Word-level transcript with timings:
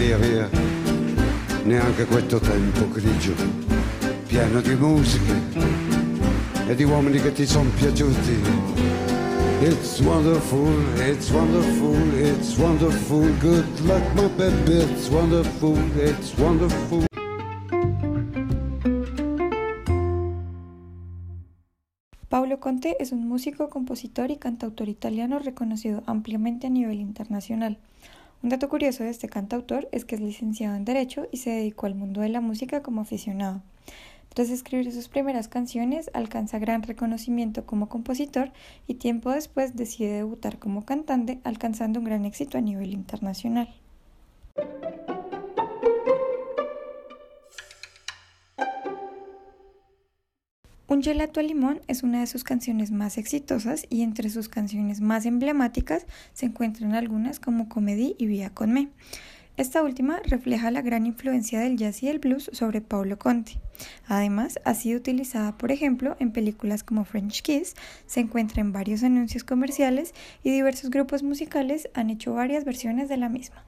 via 0.00 0.48
neanche 1.64 2.06
questo 2.06 2.40
tempo 2.40 2.88
grigio, 2.88 3.34
di 4.26 4.74
musiche 4.74 5.34
e. 6.66 6.74
It's 9.62 10.00
wonderful, 10.00 10.72
it's 11.06 11.30
wonderful, 11.30 11.94
it's 12.18 12.56
wonderful. 12.56 13.28
Good 13.40 13.80
luck, 13.80 14.02
my 14.14 14.28
baby, 14.38 14.78
it's 14.80 15.10
wonderful, 15.10 15.76
it's 15.96 16.34
wonderful. 16.38 17.04
Paulo 22.30 22.58
Conte 22.58 22.96
es 23.00 23.12
un 23.12 23.28
músico, 23.28 23.68
compositor 23.68 24.30
y 24.30 24.36
cantautor 24.38 24.88
italiano 24.88 25.38
reconocido 25.38 26.02
ampliamente 26.06 26.68
a 26.68 26.70
nivel 26.70 27.00
internacional. 27.00 27.76
Un 28.42 28.48
dato 28.48 28.70
curioso 28.70 29.04
de 29.04 29.10
este 29.10 29.28
cantautor 29.28 29.88
es 29.92 30.06
que 30.06 30.14
es 30.14 30.20
licenciado 30.20 30.74
en 30.74 30.86
Derecho 30.86 31.26
y 31.30 31.36
se 31.36 31.50
dedicó 31.50 31.84
al 31.84 31.94
mundo 31.94 32.22
de 32.22 32.30
la 32.30 32.40
música 32.40 32.82
como 32.82 33.02
aficionado. 33.02 33.60
Tras 34.32 34.48
escribir 34.48 34.90
sus 34.92 35.08
primeras 35.08 35.48
canciones, 35.48 36.10
alcanza 36.14 36.58
gran 36.58 36.82
reconocimiento 36.82 37.66
como 37.66 37.90
compositor 37.90 38.50
y 38.86 38.94
tiempo 38.94 39.30
después 39.30 39.76
decide 39.76 40.14
debutar 40.14 40.58
como 40.58 40.86
cantante, 40.86 41.40
alcanzando 41.44 41.98
un 41.98 42.06
gran 42.06 42.24
éxito 42.24 42.56
a 42.56 42.62
nivel 42.62 42.94
internacional. 42.94 43.68
Un 50.90 51.04
gelato 51.04 51.38
al 51.38 51.46
limón 51.46 51.80
es 51.86 52.02
una 52.02 52.18
de 52.18 52.26
sus 52.26 52.42
canciones 52.42 52.90
más 52.90 53.16
exitosas 53.16 53.86
y 53.90 54.02
entre 54.02 54.28
sus 54.28 54.48
canciones 54.48 55.00
más 55.00 55.24
emblemáticas 55.24 56.04
se 56.32 56.46
encuentran 56.46 56.94
algunas 56.94 57.38
como 57.38 57.68
Comedy 57.68 58.16
y 58.18 58.26
Vía 58.26 58.50
con 58.50 58.72
Me. 58.72 58.88
Esta 59.56 59.84
última 59.84 60.18
refleja 60.24 60.72
la 60.72 60.82
gran 60.82 61.06
influencia 61.06 61.60
del 61.60 61.76
jazz 61.76 62.02
y 62.02 62.08
el 62.08 62.18
blues 62.18 62.50
sobre 62.52 62.80
Paulo 62.80 63.20
Conte. 63.20 63.60
Además, 64.08 64.58
ha 64.64 64.74
sido 64.74 64.98
utilizada, 64.98 65.56
por 65.56 65.70
ejemplo, 65.70 66.16
en 66.18 66.32
películas 66.32 66.82
como 66.82 67.04
French 67.04 67.42
Kiss, 67.42 67.76
se 68.06 68.18
encuentra 68.18 68.60
en 68.60 68.72
varios 68.72 69.04
anuncios 69.04 69.44
comerciales 69.44 70.12
y 70.42 70.50
diversos 70.50 70.90
grupos 70.90 71.22
musicales 71.22 71.88
han 71.94 72.10
hecho 72.10 72.34
varias 72.34 72.64
versiones 72.64 73.08
de 73.08 73.16
la 73.16 73.28
misma. 73.28 73.64